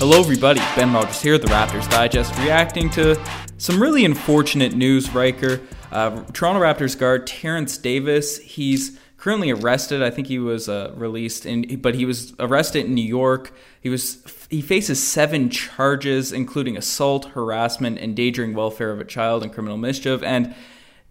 [0.00, 0.60] Hello, everybody.
[0.76, 3.22] Ben Rogers here, at the Raptors Digest, reacting to
[3.58, 5.60] some really unfortunate news, Riker.
[5.92, 10.02] Uh, Toronto Raptors guard Terence Davis, he's currently arrested.
[10.02, 13.52] I think he was uh, released, in, but he was arrested in New York.
[13.82, 19.52] He was he faces seven charges, including assault, harassment, endangering welfare of a child, and
[19.52, 20.22] criminal mischief.
[20.22, 20.54] And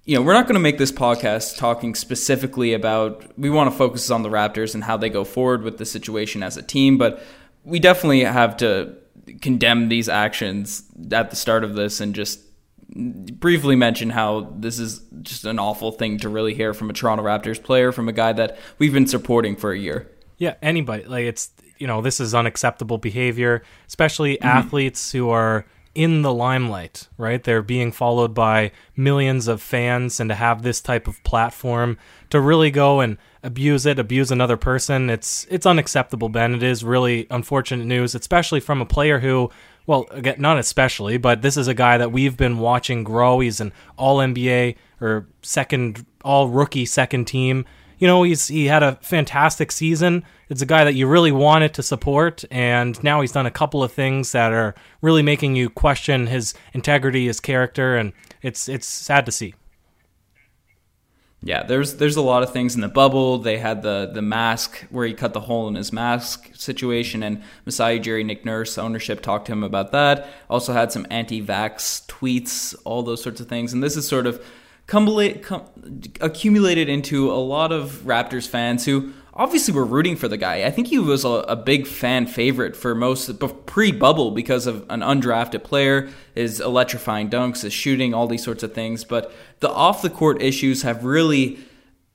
[0.04, 3.38] you know, we're not going to make this podcast talking specifically about.
[3.38, 6.42] We want to focus on the Raptors and how they go forward with the situation
[6.42, 7.22] as a team, but
[7.64, 8.96] we definitely have to
[9.42, 12.42] condemn these actions at the start of this and just
[12.96, 17.24] briefly mention how this is just an awful thing to really hear from a Toronto
[17.24, 20.10] Raptors player from a guy that we've been supporting for a year.
[20.38, 24.48] Yeah, anybody like it's you know this is unacceptable behavior, especially mm-hmm.
[24.48, 27.44] athletes who are in the limelight, right?
[27.44, 31.98] They're being followed by millions of fans, and to have this type of platform
[32.30, 36.56] to really go and abuse it, abuse another person, it's it's unacceptable, Ben.
[36.56, 39.50] It is really unfortunate news, especially from a player who,
[39.88, 43.40] well, again, not especially, but this is a guy that we've been watching grow.
[43.40, 47.66] He's an All NBA or second All Rookie second team
[48.00, 50.24] you know, he's he had a fantastic season.
[50.48, 53.84] It's a guy that you really wanted to support, and now he's done a couple
[53.84, 58.88] of things that are really making you question his integrity, his character, and it's it's
[58.88, 59.54] sad to see.
[61.42, 63.38] Yeah, there's there's a lot of things in the bubble.
[63.38, 67.42] They had the the mask where he cut the hole in his mask situation, and
[67.66, 70.28] Masai Ujiri Nick Nurse ownership talked to him about that.
[70.50, 74.44] Also had some anti-vax tweets, all those sorts of things, and this is sort of
[74.86, 75.08] cum,
[76.20, 80.66] accumulated into a lot of Raptors fans who obviously were rooting for the guy.
[80.66, 83.32] I think he was a, a big fan favorite for most
[83.66, 88.64] pre bubble because of an undrafted player, his electrifying dunks, his shooting, all these sorts
[88.64, 89.06] of things.
[89.06, 89.32] But
[89.62, 91.58] the off the court issues have really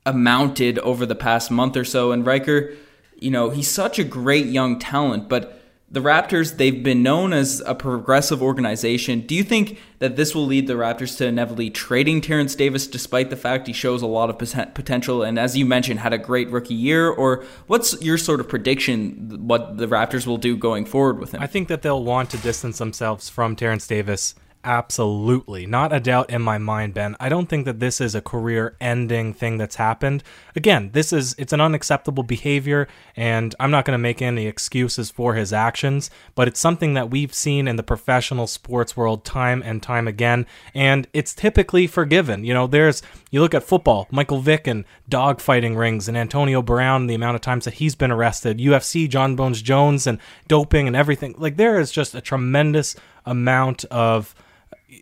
[0.05, 2.12] amounted over the past month or so.
[2.12, 2.75] And Riker,
[3.16, 5.62] you know, he's such a great young talent, but
[5.95, 9.21] the Raptors, they've been known as a progressive organization.
[9.21, 13.31] Do you think that this will lead the Raptors to inevitably trading Terence Davis despite
[13.31, 14.37] the fact he shows a lot of
[14.75, 17.09] potential and, as you mentioned, had a great rookie year?
[17.09, 21.41] Or what's your sort of prediction what the Raptors will do going forward with him?
[21.41, 25.66] I think that they'll want to distance themselves from Terence Davis Absolutely.
[25.66, 27.16] Not a doubt in my mind, Ben.
[27.20, 30.22] I don't think that this is a career ending thing that's happened.
[30.56, 35.10] Again, this is it's an unacceptable behavior and I'm not going to make any excuses
[35.10, 39.62] for his actions, but it's something that we've seen in the professional sports world time
[39.62, 42.42] and time again and it's typically forgiven.
[42.42, 47.06] You know, there's you look at football, Michael Vick and dogfighting rings and Antonio Brown,
[47.06, 50.97] the amount of times that he's been arrested, UFC, Jon Bones Jones and doping and
[50.97, 51.34] everything.
[51.36, 54.34] Like there is just a tremendous amount of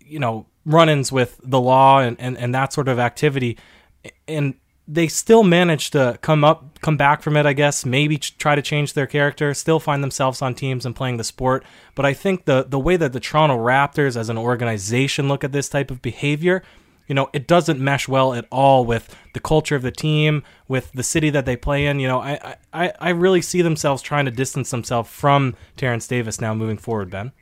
[0.05, 3.59] you know run-ins with the law and, and, and that sort of activity.
[4.29, 4.55] And
[4.89, 8.63] they still manage to come up come back from it i guess maybe try to
[8.63, 11.65] change their character still find themselves on teams and playing the sport.
[11.95, 15.53] But i think the the way that the toronto raptors as an organization look at
[15.53, 16.63] this type of behavior
[17.07, 20.91] you know it doesn't mesh well at all with the culture of the team with
[20.93, 22.01] the city that they play in.
[22.01, 26.41] You know i i, I really see themselves trying to distance themselves from terence davis
[26.41, 27.33] now moving forward ben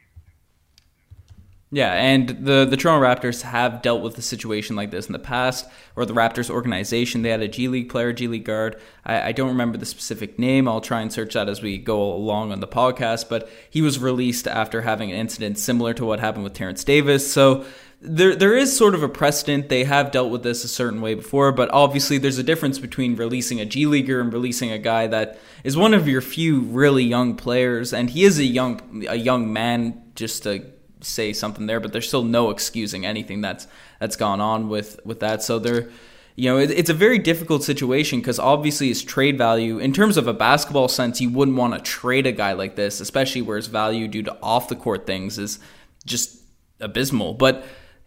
[1.72, 5.20] yeah, and the the Toronto Raptors have dealt with a situation like this in the
[5.20, 7.22] past, or the Raptors organization.
[7.22, 8.80] They had a G League player, G League guard.
[9.04, 10.66] I, I, don't remember the specific name.
[10.66, 13.28] I'll try and search that as we go along on the podcast.
[13.28, 17.32] But he was released after having an incident similar to what happened with Terence Davis.
[17.32, 17.64] So
[18.00, 19.68] there there is sort of a precedent.
[19.68, 23.14] They have dealt with this a certain way before, but obviously there's a difference between
[23.14, 27.04] releasing a G leaguer and releasing a guy that is one of your few really
[27.04, 30.02] young players, and he is a young a young man.
[30.16, 30.66] Just to
[31.02, 33.66] say something there, but there's still no excusing anything that's
[33.98, 35.42] that's gone on with with that.
[35.42, 35.88] So there,
[36.36, 40.16] you know, it, it's a very difficult situation because obviously his trade value, in terms
[40.16, 43.56] of a basketball sense, you wouldn't want to trade a guy like this, especially where
[43.56, 45.58] his value due to off the court things is
[46.06, 46.40] just
[46.80, 47.34] abysmal.
[47.34, 47.64] But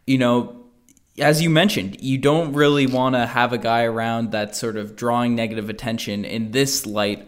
[0.07, 0.59] you know.
[1.19, 4.95] As you mentioned, you don't really want to have a guy around that's sort of
[4.95, 7.27] drawing negative attention in this light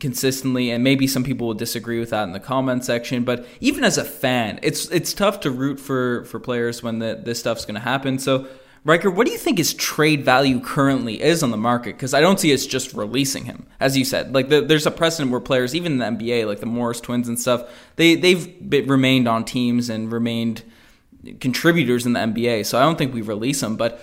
[0.00, 3.84] consistently and maybe some people will disagree with that in the comment section but even
[3.84, 7.64] as a fan it's it's tough to root for for players when the, this stuff's
[7.64, 8.46] going to happen so
[8.86, 11.96] Riker, what do you think his trade value currently is on the market?
[11.96, 14.32] Because I don't see it's just releasing him, as you said.
[14.32, 17.26] Like the, there's a precedent where players, even in the NBA, like the Morris twins
[17.26, 20.62] and stuff, they they've remained on teams and remained
[21.40, 22.64] contributors in the NBA.
[22.64, 23.74] So I don't think we release them.
[23.74, 24.00] But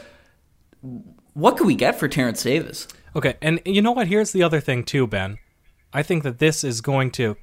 [1.34, 2.86] what could we get for Terence Davis?
[3.16, 4.08] Okay, and you know what?
[4.08, 5.38] Here's the other thing too, Ben.
[5.94, 7.38] I think that this is going to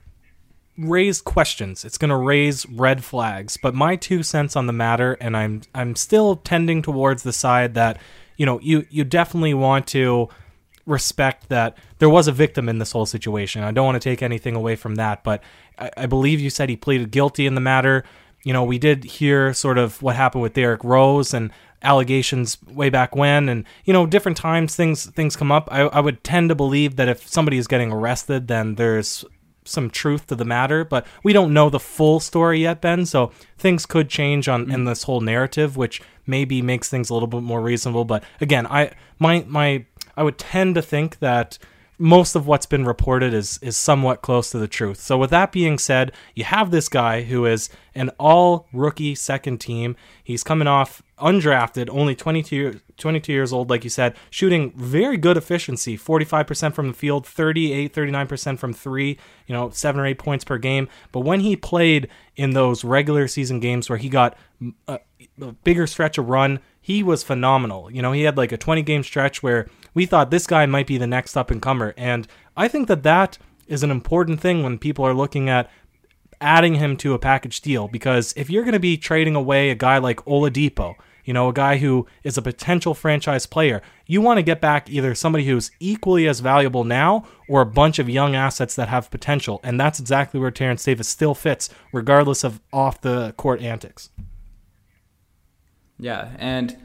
[0.77, 1.85] raise questions.
[1.85, 3.57] It's going to raise red flags.
[3.57, 7.75] But my two cents on the matter, and I'm I'm still tending towards the side
[7.75, 8.01] that
[8.37, 10.29] you know you you definitely want to
[10.87, 13.63] respect that there was a victim in this whole situation.
[13.63, 15.43] I don't want to take anything away from that, but
[15.79, 18.05] I, I believe you said he pleaded guilty in the matter.
[18.43, 22.91] You know, we did hear sort of what happened with Derrick Rose and allegations way
[22.91, 25.69] back when and you know different times things things come up.
[25.71, 29.25] I, I would tend to believe that if somebody is getting arrested then there's
[29.65, 33.31] some truth to the matter but we don't know the full story yet ben so
[33.59, 34.87] things could change on in mm.
[34.87, 38.91] this whole narrative which maybe makes things a little bit more reasonable but again i
[39.19, 39.85] my my
[40.17, 41.59] i would tend to think that
[42.01, 44.99] most of what's been reported is is somewhat close to the truth.
[44.99, 49.59] So with that being said, you have this guy who is an all rookie second
[49.59, 49.97] team.
[50.25, 55.37] He's coming off undrafted, only 22, 22 years old, like you said, shooting very good
[55.37, 60.45] efficiency 45% from the field, 38, 39% from three, you know, seven or eight points
[60.45, 60.89] per game.
[61.13, 64.39] But when he played in those regular season games where he got
[64.89, 65.01] a,
[65.39, 67.91] a bigger stretch of run, he was phenomenal.
[67.91, 70.87] You know, he had like a 20 game stretch where we thought this guy might
[70.87, 71.95] be the next up and comer.
[71.97, 75.71] And I think that that is an important thing when people are looking at
[76.41, 79.75] adding him to a package deal because if you're going to be trading away a
[79.75, 80.95] guy like Oladipo,
[81.25, 84.89] you know, a guy who is a potential franchise player, you want to get back
[84.89, 89.11] either somebody who's equally as valuable now or a bunch of young assets that have
[89.11, 89.61] potential.
[89.63, 94.09] And that's exactly where Terence Davis still fits, regardless of off the court antics.
[96.01, 96.77] Yeah, and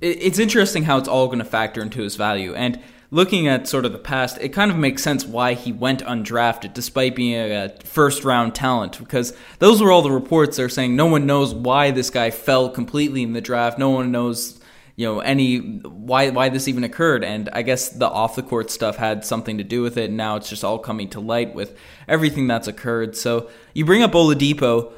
[0.00, 2.54] it's interesting how it's all going to factor into his value.
[2.54, 2.80] And
[3.10, 6.74] looking at sort of the past, it kind of makes sense why he went undrafted
[6.74, 11.06] despite being a first round talent because those were all the reports they're saying no
[11.06, 13.78] one knows why this guy fell completely in the draft.
[13.78, 14.60] No one knows
[14.96, 18.70] you know any why why this even occurred and I guess the off the court
[18.70, 21.54] stuff had something to do with it and now it's just all coming to light
[21.54, 21.78] with
[22.08, 23.14] everything that's occurred.
[23.14, 24.92] So you bring up Oladipo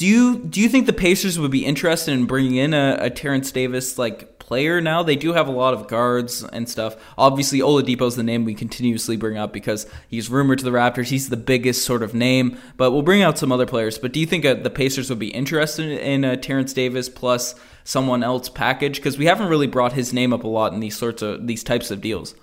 [0.00, 3.10] do you do you think the Pacers would be interested in bringing in a, a
[3.10, 5.02] Terence Davis like player now?
[5.02, 6.96] They do have a lot of guards and stuff.
[7.18, 11.08] Obviously, Oladipo's the name we continuously bring up because he's rumored to the Raptors.
[11.08, 13.98] He's the biggest sort of name, but we'll bring out some other players.
[13.98, 17.54] But do you think uh, the Pacers would be interested in a Terence Davis plus
[17.84, 18.96] someone else package?
[18.96, 21.62] Because we haven't really brought his name up a lot in these sorts of these
[21.62, 22.34] types of deals.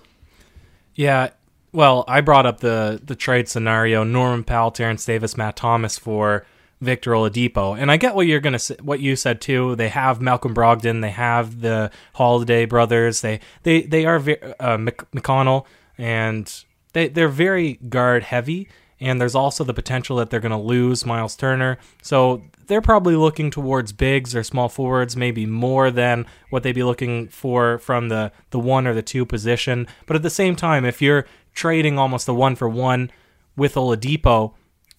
[0.94, 1.30] Yeah,
[1.72, 6.46] well, I brought up the the trade scenario: Norman Powell, Terence Davis, Matt Thomas for
[6.80, 7.78] Victor Oladipo.
[7.78, 9.76] And I get what you're gonna what you said too.
[9.76, 13.20] They have Malcolm Brogdon, they have the Holiday brothers.
[13.20, 15.66] They they they are uh, McConnell,
[15.96, 18.68] and they they're very guard heavy.
[19.00, 21.78] And there's also the potential that they're going to lose Miles Turner.
[22.02, 26.82] So they're probably looking towards bigs or small forwards, maybe more than what they'd be
[26.82, 29.86] looking for from the, the one or the two position.
[30.06, 33.12] But at the same time, if you're trading almost a one for one
[33.56, 34.54] with Oladipo,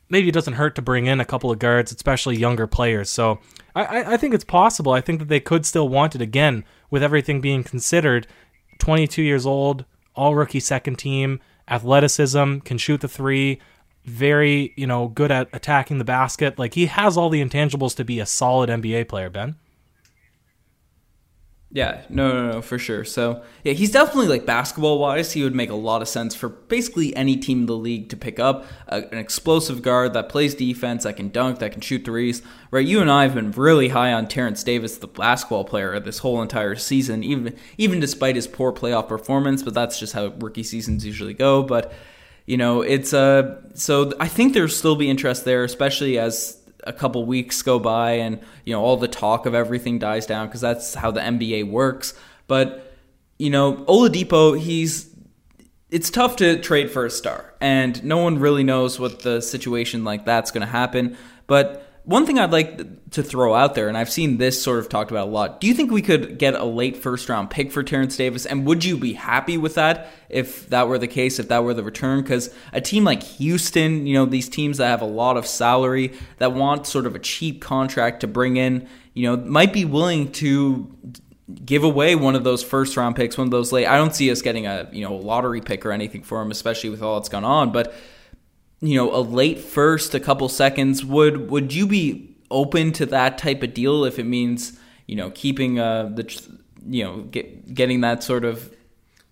[0.09, 3.09] maybe it doesn't hurt to bring in a couple of guards, especially younger players.
[3.09, 3.39] So
[3.75, 4.91] I, I think it's possible.
[4.91, 8.27] I think that they could still want it again with everything being considered.
[8.79, 9.85] 22 years old,
[10.15, 13.59] all rookie second team, athleticism, can shoot the three,
[14.05, 16.57] very, you know, good at attacking the basket.
[16.57, 19.55] Like he has all the intangibles to be a solid NBA player, Ben.
[21.71, 23.05] Yeah, no, no, no, for sure.
[23.05, 26.49] So, yeah, he's definitely like basketball wise, he would make a lot of sense for
[26.49, 30.55] basically any team in the league to pick up a, an explosive guard that plays
[30.55, 32.41] defense, that can dunk, that can shoot threes.
[32.71, 36.19] Right, you and I have been really high on Terence Davis, the basketball player, this
[36.19, 39.61] whole entire season, even even despite his poor playoff performance.
[39.61, 41.61] But that's just how rookie seasons usually go.
[41.61, 41.93] But
[42.47, 46.93] you know, it's uh, so I think there'll still be interest there, especially as a
[46.93, 50.61] couple weeks go by and you know all the talk of everything dies down because
[50.61, 52.13] that's how the NBA works.
[52.47, 52.93] But
[53.37, 55.09] you know Oladipo, he's
[55.89, 60.03] it's tough to trade for a star, and no one really knows what the situation
[60.03, 61.17] like that's going to happen.
[61.47, 64.89] But one thing I'd like to throw out there, and I've seen this sort of
[64.89, 65.61] talked about a lot.
[65.61, 68.47] Do you think we could get a late first round pick for Terence Davis?
[68.47, 71.75] And would you be happy with that if that were the case, if that were
[71.75, 72.23] the return?
[72.23, 76.13] Because a team like Houston, you know, these teams that have a lot of salary,
[76.39, 80.31] that want sort of a cheap contract to bring in, you know, might be willing
[80.31, 80.91] to
[81.63, 83.85] give away one of those first round picks, one of those late.
[83.85, 86.89] I don't see us getting a, you know, lottery pick or anything for him, especially
[86.89, 87.71] with all that's gone on.
[87.71, 87.93] But
[88.81, 91.03] you know a late first, a couple seconds.
[91.05, 95.31] Would would you be open to that type of deal if it means you know
[95.31, 96.57] keeping uh, the
[96.87, 98.73] you know get, getting that sort of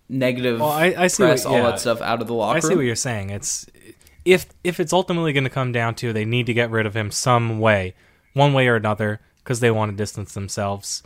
[0.10, 1.58] negative well, I, I see press, what, yeah.
[1.58, 2.58] all that stuff out of the locker.
[2.58, 2.78] I see room?
[2.78, 3.30] what you're saying.
[3.30, 3.66] It's
[4.26, 6.96] if if it's ultimately going to come down to they need to get rid of
[6.96, 7.96] him some way,
[8.34, 11.04] one way or another, because they want to distance themselves.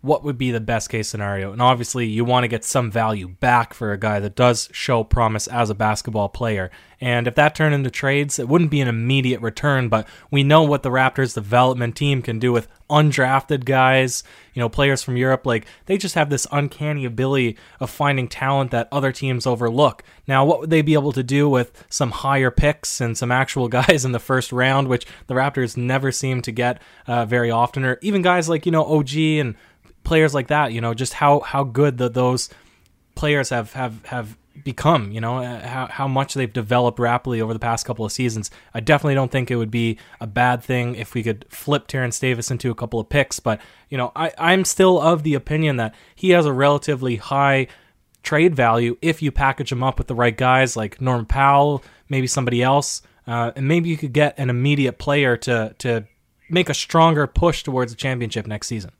[0.00, 1.52] What would be the best case scenario?
[1.52, 5.02] And obviously, you want to get some value back for a guy that does show
[5.02, 6.70] promise as a basketball player.
[7.00, 10.62] And if that turned into trades, it wouldn't be an immediate return, but we know
[10.62, 14.24] what the Raptors development team can do with undrafted guys,
[14.54, 15.46] you know, players from Europe.
[15.46, 20.02] Like, they just have this uncanny ability of finding talent that other teams overlook.
[20.26, 23.68] Now, what would they be able to do with some higher picks and some actual
[23.78, 27.84] guys in the first round, which the Raptors never seem to get uh, very often,
[27.84, 29.54] or even guys like, you know, OG and
[30.08, 32.48] players like that, you know, just how how good that those
[33.14, 37.52] players have have have become, you know, uh, how how much they've developed rapidly over
[37.52, 38.50] the past couple of seasons.
[38.72, 42.18] I definitely don't think it would be a bad thing if we could flip Terence
[42.18, 43.60] Davis into a couple of picks, but
[43.90, 47.66] you know, I I'm still of the opinion that he has a relatively high
[48.22, 52.26] trade value if you package him up with the right guys like Norm Powell, maybe
[52.26, 56.06] somebody else, uh, and maybe you could get an immediate player to to
[56.48, 58.90] make a stronger push towards a championship next season.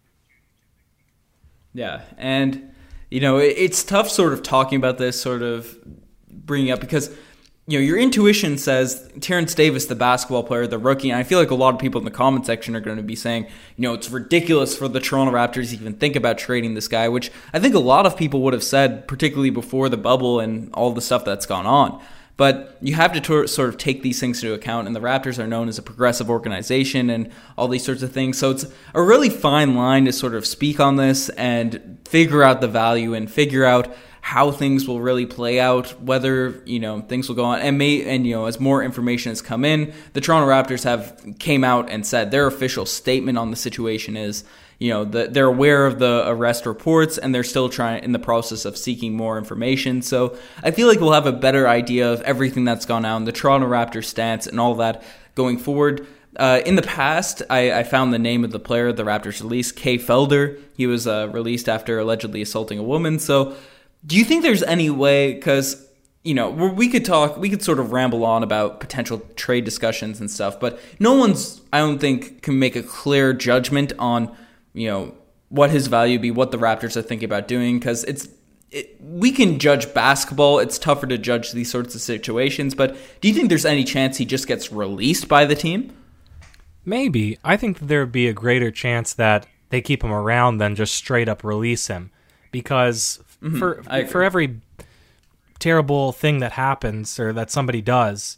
[1.74, 2.72] Yeah, and
[3.10, 5.76] you know it's tough, sort of talking about this, sort of
[6.30, 7.14] bringing up because
[7.66, 11.38] you know your intuition says Terence Davis, the basketball player, the rookie, and I feel
[11.38, 13.44] like a lot of people in the comment section are going to be saying,
[13.76, 17.08] you know, it's ridiculous for the Toronto Raptors to even think about trading this guy,
[17.08, 20.72] which I think a lot of people would have said, particularly before the bubble and
[20.72, 22.02] all the stuff that's gone on.
[22.38, 25.46] But you have to sort of take these things into account, and the Raptors are
[25.48, 28.38] known as a progressive organization and all these sorts of things.
[28.38, 28.64] So it's
[28.94, 33.12] a really fine line to sort of speak on this and figure out the value
[33.12, 37.44] and figure out how things will really play out, whether you know things will go
[37.44, 40.84] on, and may and you know as more information has come in, the Toronto Raptors
[40.84, 44.44] have came out and said their official statement on the situation is
[44.78, 48.18] you know the, they're aware of the arrest reports and they're still trying in the
[48.18, 52.20] process of seeking more information so i feel like we'll have a better idea of
[52.22, 55.02] everything that's gone on the toronto raptors stance and all that
[55.34, 56.06] going forward
[56.36, 59.74] uh, in the past, I, I, found the name of the player the Raptors released,
[59.74, 60.60] Kay Felder.
[60.76, 63.18] He was uh, released after allegedly assaulting a woman.
[63.18, 63.56] So,
[64.06, 65.34] do you think there's any way?
[65.34, 65.88] Because
[66.28, 70.20] you know, we could talk, we could sort of ramble on about potential trade discussions
[70.20, 74.36] and stuff, but no one's, I don't think, can make a clear judgment on
[74.78, 75.14] you know,
[75.48, 78.28] what his value be, what the Raptors are thinking about doing, because it's
[78.70, 80.58] it, we can judge basketball.
[80.58, 82.74] It's tougher to judge these sorts of situations.
[82.74, 85.96] But do you think there's any chance he just gets released by the team?
[86.84, 87.38] Maybe.
[87.42, 90.94] I think there would be a greater chance that they keep him around than just
[90.94, 92.10] straight up release him,
[92.52, 93.58] because mm-hmm.
[93.58, 94.60] for for every
[95.58, 98.36] terrible thing that happens or that somebody does,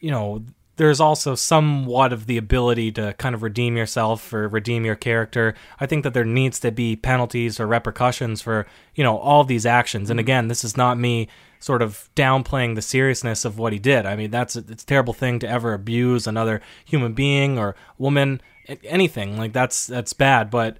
[0.00, 0.42] you know,
[0.76, 5.54] there's also somewhat of the ability to kind of redeem yourself or redeem your character.
[5.78, 9.66] I think that there needs to be penalties or repercussions for, you know, all these
[9.66, 10.10] actions.
[10.10, 10.24] And mm-hmm.
[10.24, 11.28] again, this is not me
[11.60, 14.04] sort of downplaying the seriousness of what he did.
[14.04, 17.76] I mean, that's a, it's a terrible thing to ever abuse another human being or
[17.96, 18.42] woman,
[18.84, 19.38] anything.
[19.38, 20.78] Like that's that's bad, but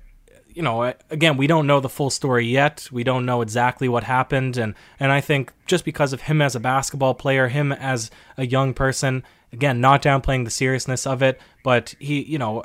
[0.55, 2.89] you know, again, we don't know the full story yet.
[2.93, 6.55] We don't know exactly what happened, and and I think just because of him as
[6.55, 9.25] a basketball player, him as a young person,
[9.55, 12.63] again, not downplaying the seriousness of it, but he, you know,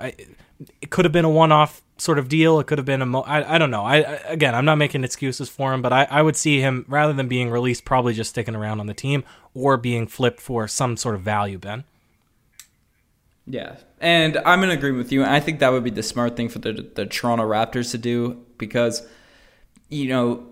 [0.81, 2.59] it could have been a one-off sort of deal.
[2.59, 3.83] It could have been a, mo- I, I don't know.
[3.83, 7.13] I, again, I'm not making excuses for him, but I, I would see him rather
[7.13, 10.97] than being released, probably just sticking around on the team or being flipped for some
[10.97, 11.57] sort of value.
[11.57, 11.83] Ben.
[13.45, 15.23] Yeah, and I'm in agreement with you.
[15.23, 17.97] And I think that would be the smart thing for the the Toronto Raptors to
[17.97, 19.07] do because,
[19.89, 20.45] you know,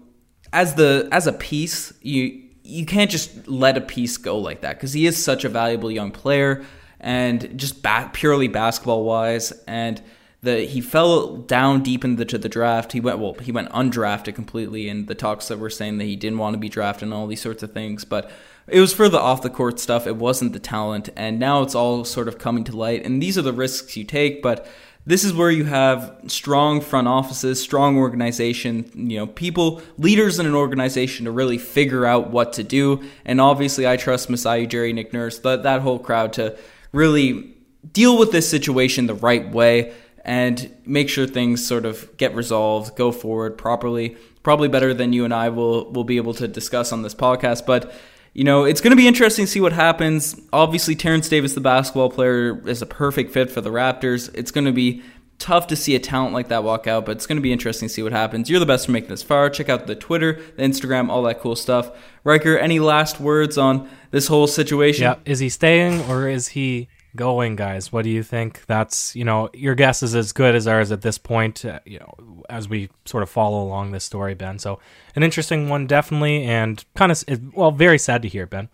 [0.51, 4.75] as the as a piece, you you can't just let a piece go like that
[4.75, 6.65] because he is such a valuable young player
[6.99, 10.01] and just ba- purely basketball wise and
[10.41, 12.91] the he fell down deep into the, the draft.
[12.91, 16.15] He went well he went undrafted completely and the talks that were saying that he
[16.15, 18.29] didn't want to be drafted and all these sorts of things but
[18.67, 20.05] it was for the off the court stuff.
[20.05, 23.37] It wasn't the talent and now it's all sort of coming to light and these
[23.37, 24.67] are the risks you take but
[25.07, 30.45] this is where you have strong front offices, strong organization, you know, people, leaders in
[30.45, 33.01] an organization to really figure out what to do.
[33.23, 36.57] And obviously, I trust Masai Ujiri, Nick Nurse, that, that whole crowd to
[36.91, 37.55] really
[37.93, 39.93] deal with this situation the right way
[40.25, 44.17] and make sure things sort of get resolved, go forward properly.
[44.43, 47.65] Probably better than you and I will will be able to discuss on this podcast,
[47.65, 47.93] but
[48.37, 50.39] you know, it's going to be interesting to see what happens.
[50.53, 54.29] Obviously, Terence Davis, the basketball player, is a perfect fit for the Raptors.
[54.35, 55.01] It's going to be
[55.39, 57.87] tough to see a talent like that walk out, but it's going to be interesting
[57.87, 58.47] to see what happens.
[58.47, 59.49] You're the best for making this far.
[59.49, 61.89] Check out the Twitter, the Instagram, all that cool stuff.
[62.23, 65.05] Riker, any last words on this whole situation?
[65.05, 67.91] Yeah, is he staying or is he going, guys?
[67.91, 68.65] What do you think?
[68.65, 71.65] That's you know your guess is as good as ours at this point.
[71.65, 74.59] Uh, you know, as we sort of follow along this story, Ben.
[74.59, 74.79] So
[75.15, 77.23] an interesting one, definitely, and kind of
[77.53, 78.69] well, very sad to hear, Ben.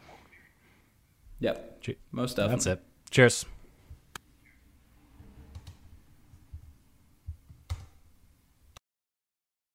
[1.40, 2.56] Yep, most definitely.
[2.56, 2.84] That's it.
[3.10, 3.46] Cheers.